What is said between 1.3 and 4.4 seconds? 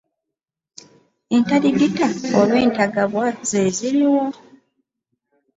Entaligita oba entagabwa ze ziriwa?.